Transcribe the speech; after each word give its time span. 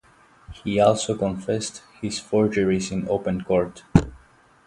He 0.63 0.79
also 0.79 1.15
confessed 1.15 1.83
his 2.01 2.17
forgeries 2.17 2.91
in 2.91 3.07
open 3.07 3.41
court. 3.43 3.83